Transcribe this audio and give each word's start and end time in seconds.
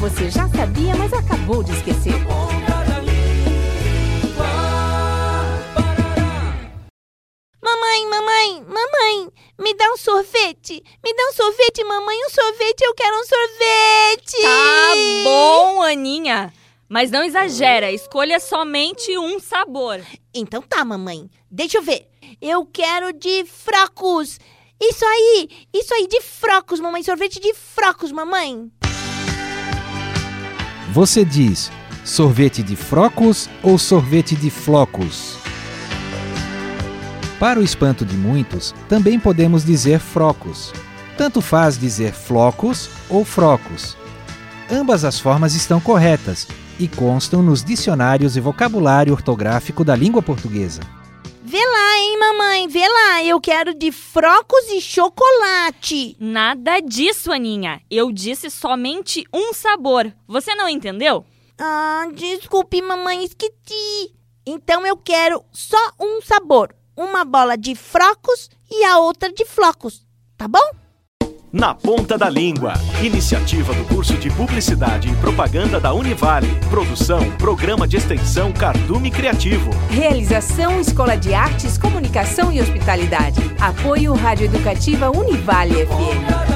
você 0.00 0.30
já 0.30 0.48
sabia, 0.48 0.96
mas 0.96 1.12
acabou 1.12 1.62
de 1.62 1.72
esquecer. 1.72 2.14
Mamãe, 7.62 8.06
mamãe, 8.06 8.64
mamãe, 8.66 9.28
me 9.58 9.74
dá 9.74 9.92
um 9.92 9.96
sorvete. 9.98 10.82
Me 11.04 11.14
dá 11.14 11.22
um 11.28 11.32
sorvete, 11.34 11.84
mamãe, 11.84 12.16
um 12.26 12.30
sorvete, 12.30 12.80
eu 12.80 12.94
quero 12.94 13.16
um 13.16 13.24
sorvete. 13.24 14.42
Tá 14.42 14.94
bom, 15.24 15.82
Aninha. 15.82 16.52
Mas 16.88 17.10
não 17.10 17.22
exagera, 17.22 17.92
escolha 17.92 18.40
somente 18.40 19.16
um 19.18 19.38
sabor. 19.38 20.00
Então 20.34 20.62
tá, 20.62 20.82
mamãe. 20.82 21.30
Deixa 21.50 21.76
eu 21.76 21.82
ver. 21.82 22.08
Eu 22.40 22.64
quero 22.64 23.12
de 23.12 23.44
frocos. 23.44 24.38
Isso 24.80 25.04
aí, 25.04 25.48
isso 25.74 25.92
aí 25.92 26.08
de 26.08 26.22
frocos, 26.22 26.80
mamãe. 26.80 27.02
Sorvete 27.02 27.38
de 27.38 27.52
frocos, 27.52 28.10
mamãe. 28.10 28.70
Você 30.90 31.22
diz 31.22 31.70
sorvete 32.02 32.62
de 32.62 32.74
frocos 32.74 33.48
ou 33.62 33.78
sorvete 33.78 34.34
de 34.34 34.48
flocos? 34.48 35.36
Para 37.38 37.60
o 37.60 37.62
espanto 37.62 38.06
de 38.06 38.16
muitos, 38.16 38.74
também 38.88 39.20
podemos 39.20 39.64
dizer 39.64 40.00
frocos. 40.00 40.72
Tanto 41.16 41.42
faz 41.42 41.78
dizer 41.78 42.12
flocos 42.12 42.88
ou 43.08 43.24
frocos. 43.24 43.96
Ambas 44.70 45.04
as 45.04 45.20
formas 45.20 45.54
estão 45.54 45.78
corretas 45.78 46.48
e 46.78 46.88
constam 46.88 47.42
nos 47.42 47.62
dicionários 47.62 48.36
e 48.36 48.40
vocabulário 48.40 49.12
ortográfico 49.12 49.84
da 49.84 49.94
língua 49.94 50.22
portuguesa. 50.22 50.80
Vê 51.50 51.58
lá, 51.58 51.98
hein, 51.98 52.16
mamãe, 52.16 52.68
vê 52.68 52.86
lá. 52.86 53.24
Eu 53.24 53.40
quero 53.40 53.74
de 53.74 53.90
frocos 53.90 54.70
e 54.70 54.80
chocolate. 54.80 56.16
Nada 56.20 56.78
disso, 56.78 57.32
Aninha. 57.32 57.82
Eu 57.90 58.12
disse 58.12 58.48
somente 58.48 59.24
um 59.34 59.52
sabor. 59.52 60.14
Você 60.28 60.54
não 60.54 60.68
entendeu? 60.68 61.26
Ah, 61.58 62.06
desculpe, 62.14 62.80
mamãe, 62.80 63.24
esqueci. 63.24 64.14
Então 64.46 64.86
eu 64.86 64.96
quero 64.96 65.44
só 65.50 65.76
um 65.98 66.22
sabor. 66.22 66.72
Uma 66.96 67.24
bola 67.24 67.58
de 67.58 67.74
frocos 67.74 68.48
e 68.70 68.84
a 68.84 69.00
outra 69.00 69.32
de 69.32 69.44
flocos. 69.44 70.06
Tá 70.36 70.46
bom? 70.46 70.70
Na 71.52 71.74
Ponta 71.74 72.16
da 72.16 72.30
Língua. 72.30 72.74
Iniciativa 73.02 73.74
do 73.74 73.84
curso 73.84 74.14
de 74.14 74.30
Publicidade 74.30 75.08
e 75.08 75.16
Propaganda 75.16 75.80
da 75.80 75.92
Univale. 75.92 76.46
Produção, 76.70 77.28
Programa 77.38 77.88
de 77.88 77.96
Extensão 77.96 78.52
Cardume 78.52 79.10
Criativo. 79.10 79.70
Realização 79.88 80.80
Escola 80.80 81.16
de 81.16 81.34
Artes, 81.34 81.76
Comunicação 81.76 82.52
e 82.52 82.60
Hospitalidade. 82.60 83.40
Apoio 83.60 84.14
Rádio 84.14 84.44
Educativa 84.44 85.10
Univale 85.10 85.86
FM. 85.86 86.49